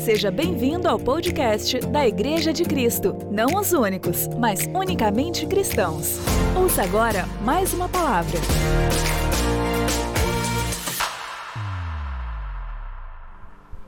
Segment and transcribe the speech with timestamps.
[0.00, 3.18] Seja bem-vindo ao podcast da Igreja de Cristo.
[3.30, 6.16] Não os únicos, mas unicamente cristãos.
[6.56, 8.38] Ouça agora mais uma palavra.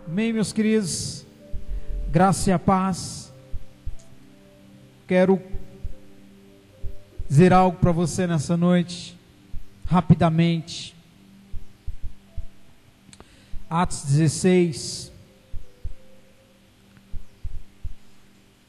[0.07, 1.25] Amém, meus queridos.
[2.11, 3.33] Graça e a paz.
[5.09, 5.41] Quero
[7.27, 9.19] dizer algo para você nessa noite,
[9.87, 10.95] rapidamente.
[13.71, 15.12] Atos 16.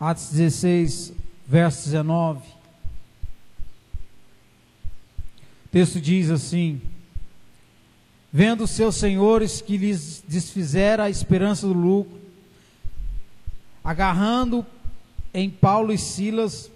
[0.05, 1.13] Atos 16,
[1.47, 2.41] verso 19.
[5.65, 6.81] O texto diz assim:
[8.29, 12.19] Vendo seus senhores que lhes desfizera a esperança do lucro,
[13.81, 14.65] agarrando
[15.33, 16.69] em Paulo e Silas,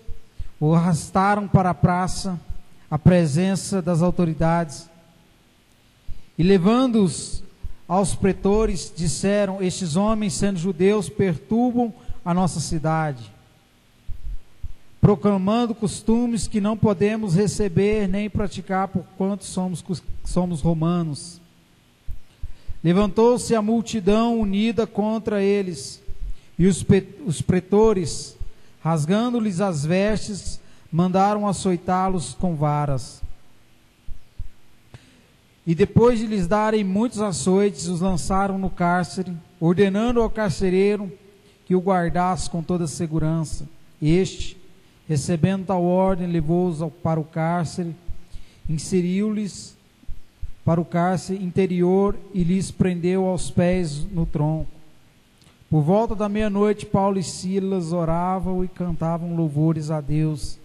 [0.58, 2.40] o arrastaram para a praça,
[2.90, 4.90] à presença das autoridades,
[6.38, 7.44] e levando-os
[7.90, 11.94] aos pretores, disseram: Estes homens, sendo judeus, perturbam
[12.28, 13.32] a nossa cidade,
[15.00, 19.82] proclamando costumes que não podemos receber nem praticar por quanto somos,
[20.26, 21.40] somos romanos.
[22.84, 26.04] Levantou-se a multidão unida contra eles,
[26.60, 26.86] e os,
[27.26, 28.36] os pretores,
[28.82, 30.60] rasgando-lhes as vestes,
[30.92, 33.22] mandaram açoitá-los com varas.
[35.66, 41.10] E depois de lhes darem muitos açoites, os lançaram no cárcere, ordenando ao carcereiro
[41.68, 43.68] que o guardasse com toda segurança.
[44.02, 44.56] Este,
[45.06, 47.94] recebendo tal ordem, levou-os para o cárcere,
[48.70, 49.76] inseriu-lhes
[50.64, 54.72] para o cárcere interior e lhes prendeu aos pés no tronco.
[55.70, 60.58] Por volta da meia-noite, Paulo e Silas oravam e cantavam louvores a Deus,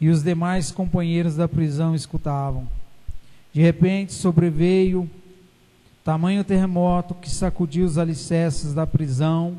[0.00, 2.68] e os demais companheiros da prisão escutavam.
[3.52, 5.10] De repente sobreveio
[6.04, 9.56] tamanho terremoto que sacudiu os alicerces da prisão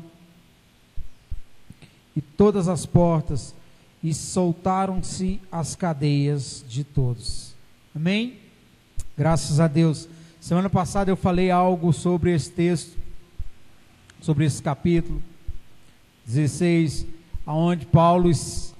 [2.16, 3.54] e todas as portas,
[4.02, 7.54] e soltaram-se as cadeias de todos.
[7.94, 8.38] Amém?
[9.16, 10.08] Graças a Deus.
[10.40, 12.96] Semana passada eu falei algo sobre esse texto,
[14.20, 15.22] sobre esse capítulo
[16.24, 17.06] 16,
[17.44, 18.30] aonde Paulo,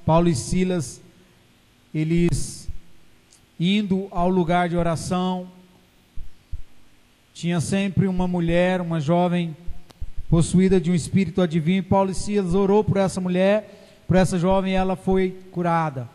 [0.05, 1.01] Paulo e Silas,
[1.95, 2.69] eles
[3.59, 5.49] indo ao lugar de oração,
[7.33, 9.57] tinha sempre uma mulher, uma jovem
[10.29, 11.83] possuída de um espírito adivinho.
[11.83, 16.09] Paulo e Silas orou por essa mulher, por essa jovem, e ela foi curada,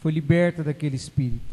[0.00, 1.50] foi liberta daquele espírito.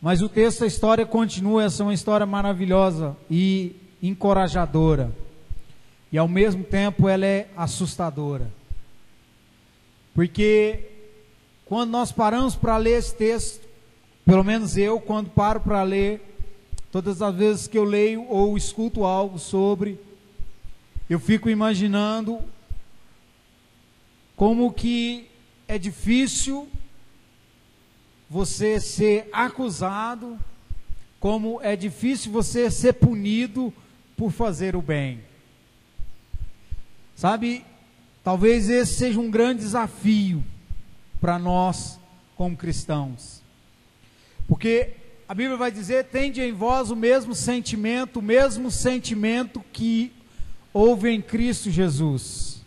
[0.00, 5.12] Mas o texto, a história continua, essa é uma história maravilhosa e encorajadora.
[6.12, 8.50] E ao mesmo tempo ela é assustadora.
[10.14, 10.80] Porque
[11.66, 13.66] quando nós paramos para ler esse texto,
[14.24, 16.22] pelo menos eu, quando paro para ler,
[16.92, 19.98] todas as vezes que eu leio ou escuto algo sobre
[21.08, 22.40] eu fico imaginando
[24.36, 25.26] como que
[25.66, 26.68] é difícil
[28.28, 30.38] você ser acusado,
[31.18, 33.72] como é difícil você ser punido
[34.16, 35.22] por fazer o bem.
[37.16, 37.64] Sabe,
[38.22, 40.44] talvez esse seja um grande desafio
[41.20, 41.98] para nós
[42.36, 43.42] como cristãos.
[44.46, 44.90] Porque
[45.28, 50.12] a Bíblia vai dizer: tende em vós o mesmo sentimento, o mesmo sentimento que
[50.78, 52.62] houve em Cristo Jesus.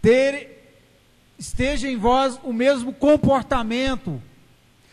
[0.00, 0.80] Ter,
[1.38, 4.20] esteja em vós o mesmo comportamento,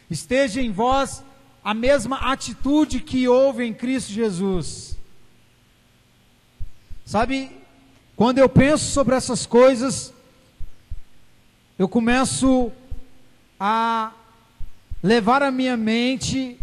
[0.10, 1.24] esteja em vós
[1.64, 4.98] a mesma atitude que houve em Cristo Jesus.
[7.06, 7.50] Sabe,
[8.18, 10.14] quando eu penso sobre essas coisas,
[11.78, 12.74] eu começo
[13.58, 14.12] a
[15.02, 16.60] levar a minha mente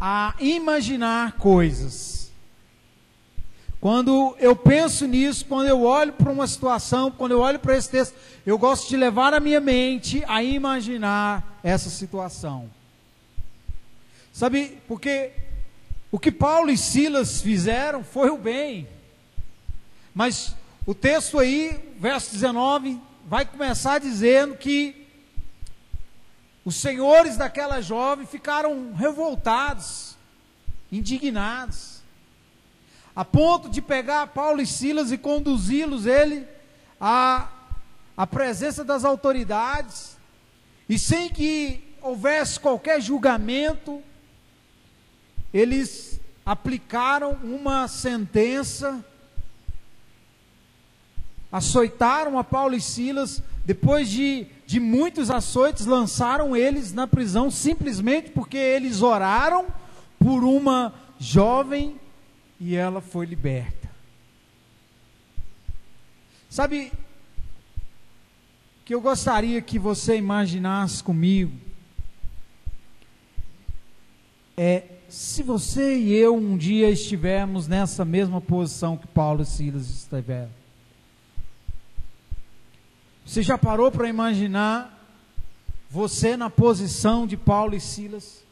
[0.00, 2.15] a imaginar coisas.
[3.80, 7.90] Quando eu penso nisso, quando eu olho para uma situação, quando eu olho para esse
[7.90, 8.14] texto,
[8.44, 12.70] eu gosto de levar a minha mente a imaginar essa situação.
[14.32, 15.32] Sabe, porque
[16.10, 18.88] o que Paulo e Silas fizeram foi o bem.
[20.14, 20.54] Mas
[20.86, 25.06] o texto aí, verso 19, vai começar dizendo que
[26.64, 30.16] os senhores daquela jovem ficaram revoltados,
[30.90, 31.95] indignados
[33.16, 36.46] a ponto de pegar Paulo e Silas e conduzi-los ele
[37.00, 37.48] à,
[38.14, 40.18] à presença das autoridades,
[40.86, 44.02] e sem que houvesse qualquer julgamento,
[45.52, 49.02] eles aplicaram uma sentença,
[51.50, 58.30] açoitaram a Paulo e Silas, depois de, de muitos açoites, lançaram eles na prisão, simplesmente
[58.30, 59.66] porque eles oraram
[60.18, 61.98] por uma jovem
[62.58, 63.90] e ela foi liberta.
[66.48, 66.92] Sabe
[68.84, 71.52] que eu gostaria que você imaginasse comigo
[74.56, 79.88] é se você e eu um dia estivermos nessa mesma posição que Paulo e Silas
[79.88, 80.50] estiveram.
[83.24, 84.92] Você já parou para imaginar
[85.90, 88.42] você na posição de Paulo e Silas?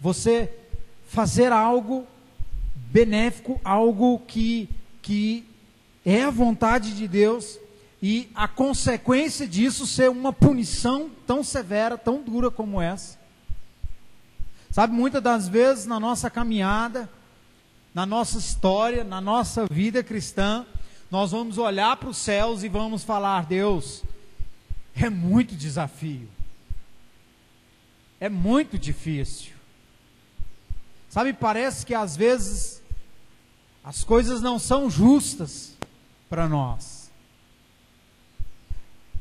[0.00, 0.54] Você
[1.06, 2.06] fazer algo
[2.90, 4.68] benéfico, algo que,
[5.02, 5.44] que
[6.04, 7.58] é a vontade de Deus,
[8.00, 13.18] e a consequência disso ser uma punição tão severa, tão dura como essa.
[14.70, 17.10] Sabe, muitas das vezes na nossa caminhada,
[17.92, 20.64] na nossa história, na nossa vida cristã,
[21.10, 24.04] nós vamos olhar para os céus e vamos falar: Deus,
[24.94, 26.28] é muito desafio,
[28.20, 29.52] é muito difícil.
[31.08, 32.77] Sabe, parece que às vezes
[33.82, 35.76] as coisas não são justas
[36.28, 37.10] para nós.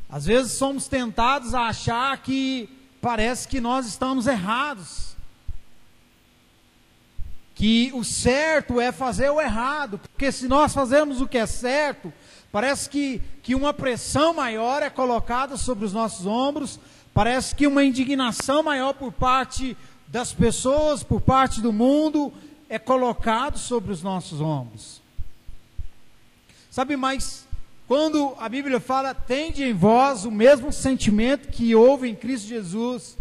[0.10, 2.70] Às vezes somos tentados a achar que
[3.02, 5.16] parece que nós estamos errados.
[7.54, 12.14] Que o certo é fazer o errado, porque se nós fazemos o que é certo,
[12.52, 16.80] parece que, que uma pressão maior é colocada sobre os nossos ombros,
[17.14, 19.76] parece que uma indignação maior por parte
[20.08, 22.32] das pessoas, por parte do mundo,
[22.70, 25.02] é colocado sobre os nossos ombros.
[26.70, 27.48] Sabe, mas
[27.88, 33.18] quando a Bíblia fala, tende em vós o mesmo sentimento que houve em Cristo Jesus.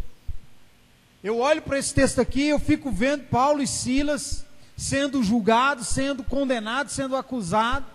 [1.23, 4.45] Eu olho para esse texto aqui, eu fico vendo Paulo e Silas
[4.77, 7.89] sendo julgados, sendo condenados, sendo acusados,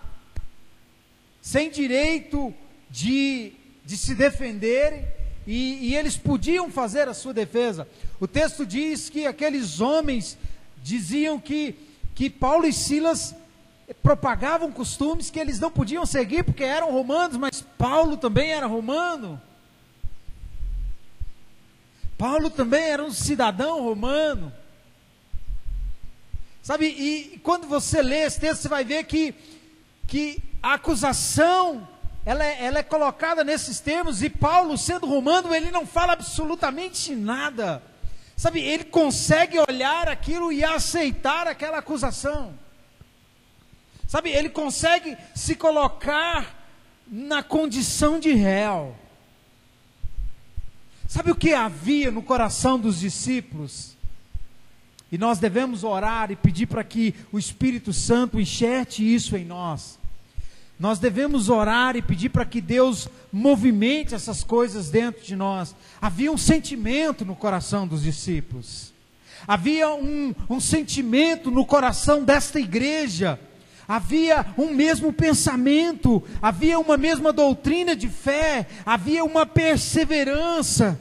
[1.40, 2.52] sem direito
[2.90, 3.52] de,
[3.84, 5.06] de se defenderem,
[5.46, 7.86] e, e eles podiam fazer a sua defesa.
[8.18, 10.36] O texto diz que aqueles homens
[10.82, 11.74] diziam que,
[12.14, 13.34] que Paulo e Silas
[14.02, 19.40] propagavam costumes que eles não podiam seguir porque eram romanos, mas Paulo também era romano.
[22.16, 24.52] Paulo também era um cidadão romano.
[26.62, 29.34] Sabe, e quando você lê esse texto, você vai ver que,
[30.06, 31.88] que a acusação,
[32.24, 37.16] ela é, ela é colocada nesses termos, e Paulo, sendo romano, ele não fala absolutamente
[37.16, 37.82] nada.
[38.36, 42.54] Sabe, ele consegue olhar aquilo e aceitar aquela acusação.
[44.06, 46.62] Sabe, ele consegue se colocar
[47.06, 48.96] na condição de réu.
[51.08, 53.96] Sabe o que havia no coração dos discípulos?
[55.10, 59.98] E nós devemos orar e pedir para que o Espírito Santo enxerte isso em nós.
[60.82, 65.76] Nós devemos orar e pedir para que Deus movimente essas coisas dentro de nós.
[66.00, 68.92] Havia um sentimento no coração dos discípulos,
[69.46, 73.38] havia um, um sentimento no coração desta igreja
[73.86, 80.98] havia um mesmo pensamento, havia uma mesma doutrina de fé, havia uma perseverança.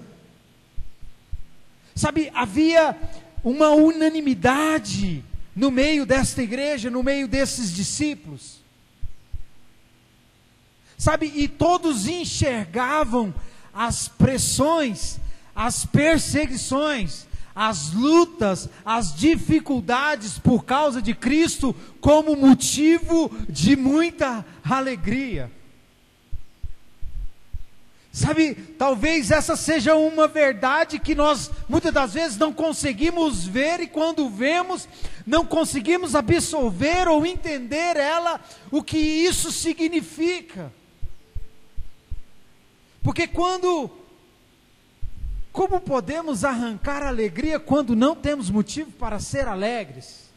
[1.95, 2.95] Sabe, havia
[3.43, 5.23] uma unanimidade
[5.55, 8.60] no meio desta igreja, no meio desses discípulos.
[11.01, 13.33] Sabe, e todos enxergavam
[13.73, 15.17] as pressões,
[15.55, 17.25] as perseguições,
[17.55, 25.51] as lutas, as dificuldades por causa de Cristo como motivo de muita alegria.
[28.11, 33.87] Sabe, talvez essa seja uma verdade que nós muitas das vezes não conseguimos ver e
[33.87, 34.87] quando vemos,
[35.25, 40.71] não conseguimos absorver ou entender ela, o que isso significa.
[43.03, 43.89] Porque quando
[45.51, 50.29] como podemos arrancar alegria quando não temos motivo para ser alegres?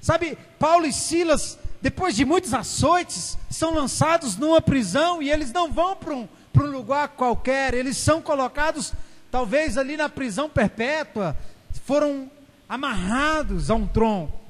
[0.00, 5.72] Sabe, Paulo e Silas, depois de muitos açoites, são lançados numa prisão e eles não
[5.72, 8.92] vão para um, um lugar qualquer, eles são colocados,
[9.30, 11.36] talvez ali na prisão perpétua,
[11.84, 12.30] foram
[12.68, 14.41] amarrados a um tronco.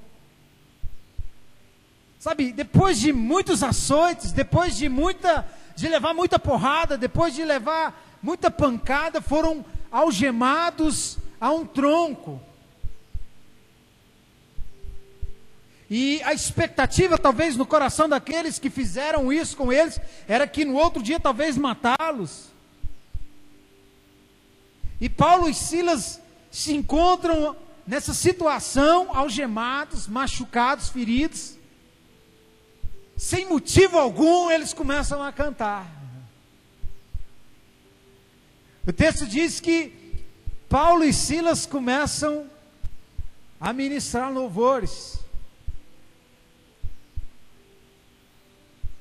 [2.22, 8.00] Sabe, depois de muitos açoites, depois de muita de levar muita porrada, depois de levar
[8.22, 12.40] muita pancada, foram algemados a um tronco.
[15.90, 20.76] E a expectativa, talvez, no coração daqueles que fizeram isso com eles, era que no
[20.76, 22.52] outro dia talvez matá-los.
[25.00, 26.20] E Paulo e Silas
[26.52, 31.60] se encontram nessa situação, algemados, machucados, feridos
[33.16, 35.86] sem motivo algum, eles começam a cantar.
[38.86, 39.92] O texto diz que
[40.68, 42.50] Paulo e Silas começam
[43.60, 45.18] a ministrar louvores.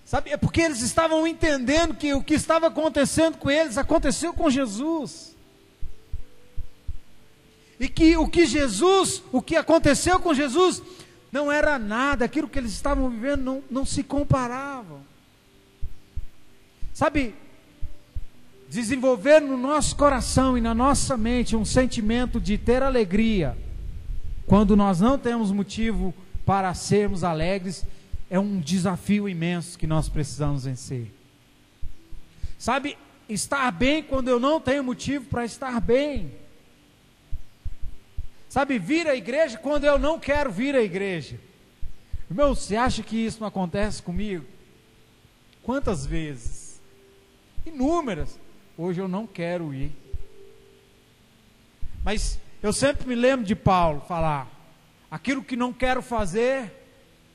[0.05, 4.49] Sabe, é porque eles estavam entendendo que o que estava acontecendo com eles aconteceu com
[4.49, 5.35] Jesus.
[7.79, 10.83] E que o que Jesus, o que aconteceu com Jesus,
[11.31, 14.99] não era nada, aquilo que eles estavam vivendo não, não se comparavam.
[16.93, 17.33] Sabe,
[18.69, 23.57] desenvolver no nosso coração e na nossa mente um sentimento de ter alegria,
[24.45, 26.13] quando nós não temos motivo
[26.45, 27.85] para sermos alegres,
[28.29, 31.13] é um desafio imenso que nós precisamos vencer.
[32.57, 32.97] Sabe,
[33.27, 36.31] estar bem quando eu não tenho motivo para estar bem.
[38.51, 41.39] Sabe, vir à igreja quando eu não quero vir à igreja.
[42.29, 44.45] Irmão, você acha que isso não acontece comigo?
[45.63, 46.81] Quantas vezes?
[47.65, 48.37] Inúmeras.
[48.77, 49.93] Hoje eu não quero ir.
[52.03, 54.49] Mas eu sempre me lembro de Paulo falar:
[55.09, 56.69] aquilo que não quero fazer,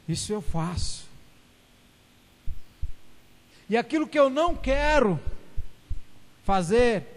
[0.06, 1.08] isso eu faço.
[3.70, 5.18] E aquilo que eu não quero
[6.44, 7.15] fazer,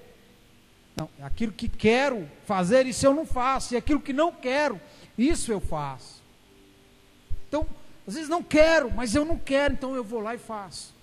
[1.00, 3.74] não, aquilo que quero fazer, isso eu não faço.
[3.74, 4.80] E aquilo que não quero,
[5.18, 6.22] isso eu faço.
[7.48, 7.66] Então,
[8.08, 10.94] às vezes não quero, mas eu não quero, então eu vou lá e faço.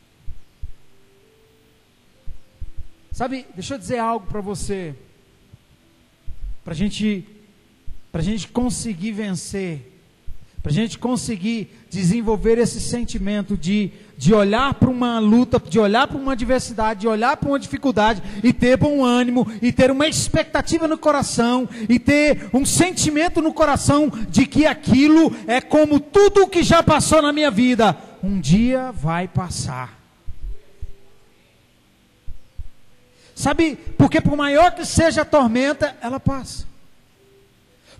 [3.10, 4.94] Sabe, deixa eu dizer algo para você,
[6.62, 7.26] para gente,
[8.12, 9.95] a gente conseguir vencer
[10.66, 16.08] para a gente conseguir desenvolver esse sentimento de, de olhar para uma luta, de olhar
[16.08, 20.08] para uma adversidade, de olhar para uma dificuldade e ter bom ânimo, e ter uma
[20.08, 26.42] expectativa no coração, e ter um sentimento no coração de que aquilo é como tudo
[26.42, 29.96] o que já passou na minha vida, um dia vai passar.
[33.37, 36.66] Sabe, porque por maior que seja a tormenta, ela passa.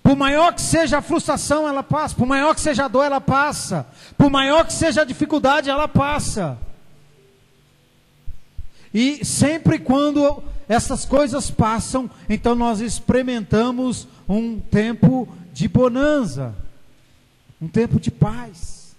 [0.07, 2.15] Por maior que seja a frustração, ela passa.
[2.15, 3.85] Por maior que seja a dor, ela passa.
[4.17, 6.57] Por maior que seja a dificuldade, ela passa.
[8.95, 16.55] E sempre quando essas coisas passam, então nós experimentamos um tempo de bonança,
[17.61, 18.95] um tempo de paz.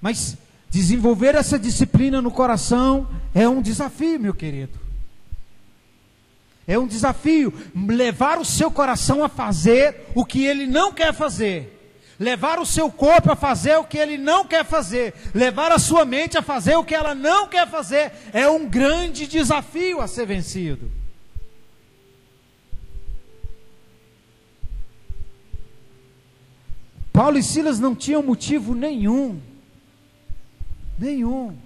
[0.00, 0.38] Mas
[0.70, 4.87] desenvolver essa disciplina no coração é um desafio, meu querido.
[6.68, 11.74] É um desafio levar o seu coração a fazer o que ele não quer fazer.
[12.20, 15.14] Levar o seu corpo a fazer o que ele não quer fazer.
[15.34, 18.12] Levar a sua mente a fazer o que ela não quer fazer.
[18.34, 20.92] É um grande desafio a ser vencido.
[27.10, 29.40] Paulo e Silas não tinham motivo nenhum,
[30.96, 31.56] nenhum,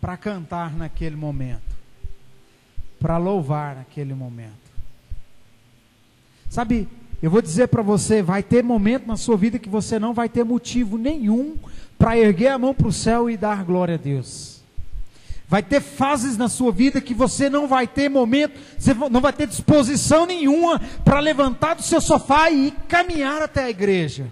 [0.00, 1.65] para cantar naquele momento
[3.00, 4.66] para louvar naquele momento.
[6.48, 6.88] Sabe,
[7.22, 10.28] eu vou dizer para você, vai ter momento na sua vida que você não vai
[10.28, 11.56] ter motivo nenhum
[11.98, 14.56] para erguer a mão para o céu e dar glória a Deus.
[15.48, 19.32] Vai ter fases na sua vida que você não vai ter momento, você não vai
[19.32, 24.26] ter disposição nenhuma para levantar do seu sofá e caminhar até a igreja.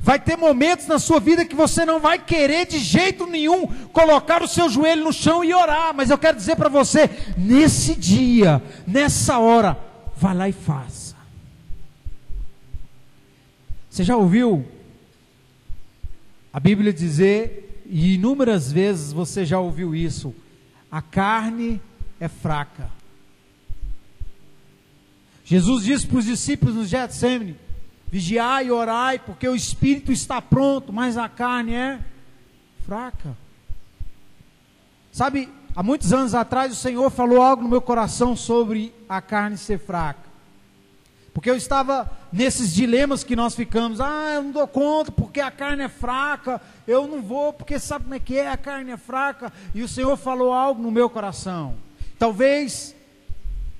[0.00, 4.42] Vai ter momentos na sua vida que você não vai querer de jeito nenhum colocar
[4.42, 8.62] o seu joelho no chão e orar, mas eu quero dizer para você, nesse dia,
[8.86, 9.78] nessa hora,
[10.16, 11.16] vá lá e faça.
[13.88, 14.66] Você já ouviu
[16.52, 20.34] a Bíblia dizer, e inúmeras vezes você já ouviu isso,
[20.90, 21.80] a carne
[22.20, 22.90] é fraca.
[25.44, 27.56] Jesus disse para os discípulos no Getsemane,
[28.10, 32.00] Vigiai e orai, porque o espírito está pronto, mas a carne é
[32.86, 33.36] fraca.
[35.12, 39.58] Sabe, há muitos anos atrás o Senhor falou algo no meu coração sobre a carne
[39.58, 40.28] ser fraca.
[41.34, 44.00] Porque eu estava nesses dilemas que nós ficamos.
[44.00, 46.60] Ah, eu não dou conta porque a carne é fraca.
[46.86, 48.50] Eu não vou porque sabe como é que é?
[48.50, 49.52] A carne é fraca.
[49.72, 51.76] E o Senhor falou algo no meu coração.
[52.18, 52.92] Talvez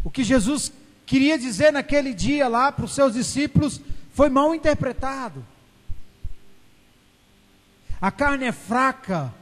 [0.05, 0.73] o que Jesus
[1.05, 3.81] queria dizer naquele dia lá para os seus discípulos
[4.19, 5.47] foi mal interpretado.
[8.01, 9.33] A carne é fraca,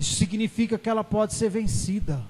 [0.00, 2.20] isso significa que ela pode ser vencida.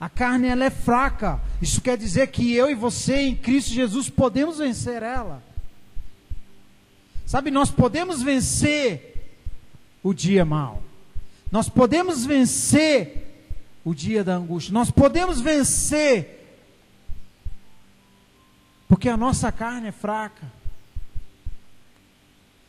[0.00, 4.08] A carne ela é fraca, isso quer dizer que eu e você em Cristo Jesus
[4.08, 5.42] podemos vencer ela.
[7.26, 9.36] Sabe, nós podemos vencer
[10.02, 10.82] o dia mal.
[11.52, 13.44] Nós podemos vencer
[13.84, 14.72] o dia da angústia.
[14.72, 16.43] Nós podemos vencer
[18.94, 20.46] porque a nossa carne é fraca.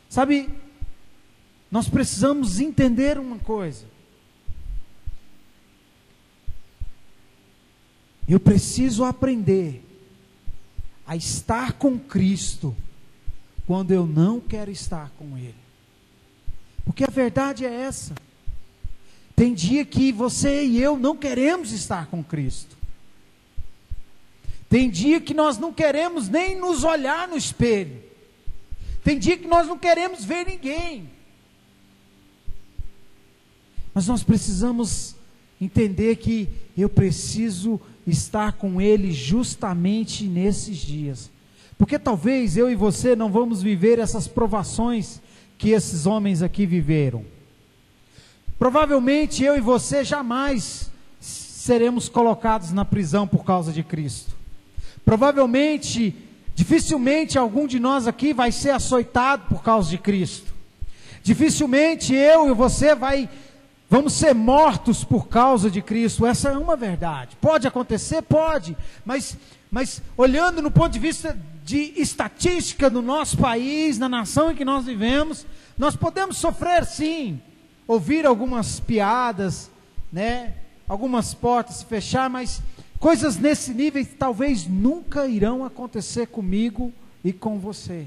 [0.08, 0.50] Sabe,
[1.70, 3.86] nós precisamos entender uma coisa.
[8.28, 9.84] Eu preciso aprender
[11.06, 12.74] a estar com Cristo
[13.64, 15.54] quando eu não quero estar com Ele.
[16.84, 18.16] Porque a verdade é essa.
[19.36, 22.75] Tem dia que você e eu não queremos estar com Cristo.
[24.68, 28.02] Tem dia que nós não queremos nem nos olhar no espelho.
[29.02, 31.08] Tem dia que nós não queremos ver ninguém.
[33.94, 35.14] Mas nós precisamos
[35.60, 41.30] entender que eu preciso estar com Ele justamente nesses dias.
[41.78, 45.20] Porque talvez eu e você não vamos viver essas provações
[45.56, 47.24] que esses homens aqui viveram.
[48.58, 54.35] Provavelmente eu e você jamais seremos colocados na prisão por causa de Cristo.
[55.06, 56.16] Provavelmente,
[56.52, 60.52] dificilmente algum de nós aqui vai ser açoitado por causa de Cristo.
[61.22, 63.30] Dificilmente eu e você vai
[63.88, 66.26] vamos ser mortos por causa de Cristo.
[66.26, 67.36] Essa é uma verdade.
[67.40, 69.38] Pode acontecer, pode, mas
[69.70, 74.64] mas olhando no ponto de vista de estatística do nosso país, na nação em que
[74.64, 75.46] nós vivemos,
[75.78, 77.40] nós podemos sofrer sim,
[77.86, 79.70] ouvir algumas piadas,
[80.12, 80.54] né?
[80.88, 82.60] Algumas portas se fechar, mas
[82.98, 86.92] coisas nesse nível talvez nunca irão acontecer comigo
[87.24, 88.06] e com você.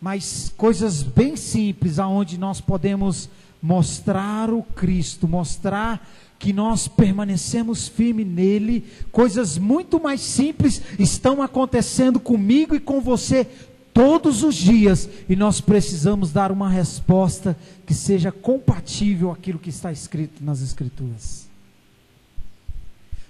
[0.00, 3.28] Mas coisas bem simples aonde nós podemos
[3.60, 6.08] mostrar o Cristo, mostrar
[6.38, 13.44] que nós permanecemos firme nele, coisas muito mais simples estão acontecendo comigo e com você
[13.92, 19.90] todos os dias, e nós precisamos dar uma resposta que seja compatível àquilo que está
[19.90, 21.47] escrito nas Escrituras.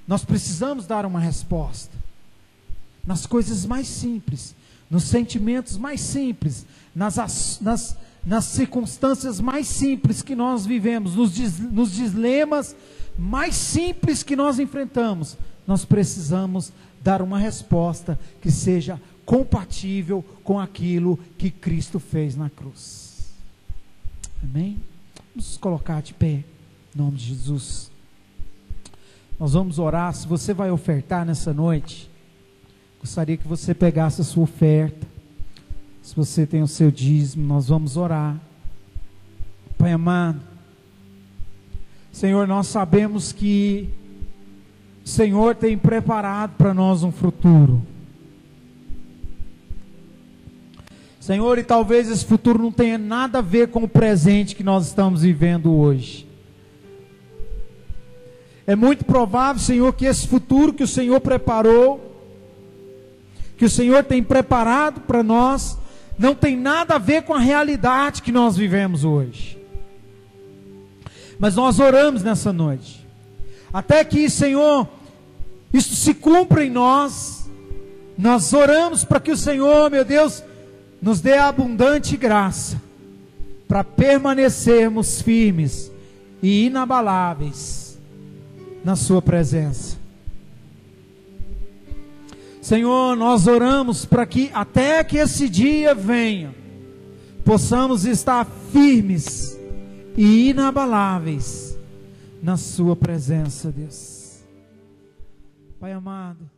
[0.08, 1.94] Nós precisamos dar uma resposta
[3.06, 4.56] nas coisas mais simples,
[4.90, 6.64] nos sentimentos mais simples,
[6.96, 12.74] nas, nas, nas circunstâncias mais simples que nós vivemos, nos, nos dilemas
[13.18, 15.36] mais simples que nós enfrentamos,
[15.66, 16.72] nós precisamos
[17.02, 23.30] dar uma resposta que seja compatível com aquilo que Cristo fez na cruz.
[24.42, 24.80] Amém?
[25.35, 26.44] Vamos colocar de pé, em
[26.94, 27.90] nome de Jesus.
[29.38, 30.12] Nós vamos orar.
[30.14, 32.11] Se você vai ofertar nessa noite,
[33.01, 35.07] gostaria que você pegasse a sua oferta.
[36.03, 38.37] Se você tem o seu dízimo, nós vamos orar.
[39.77, 40.40] Pai amado,
[42.11, 43.88] Senhor, nós sabemos que
[45.05, 47.81] o Senhor tem preparado para nós um futuro.
[51.20, 54.87] Senhor, e talvez esse futuro não tenha nada a ver com o presente que nós
[54.87, 56.27] estamos vivendo hoje.
[58.68, 62.14] É muito provável, Senhor, que esse futuro que o Senhor preparou,
[63.57, 65.78] que o Senhor tem preparado para nós,
[66.18, 69.59] não tem nada a ver com a realidade que nós vivemos hoje.
[71.38, 73.07] Mas nós oramos nessa noite.
[73.72, 74.87] Até que, Senhor,
[75.72, 77.48] isso se cumpra em nós.
[78.18, 80.44] Nós oramos para que o Senhor, meu Deus,
[81.00, 82.78] nos dê abundante graça
[83.66, 85.90] para permanecermos firmes
[86.42, 87.88] e inabaláveis
[88.84, 89.96] na Sua presença.
[92.60, 96.54] Senhor, nós oramos para que até que esse dia venha,
[97.44, 99.58] possamos estar firmes
[100.16, 101.78] e inabaláveis
[102.42, 104.44] na Sua presença, Deus.
[105.80, 106.58] Pai amado.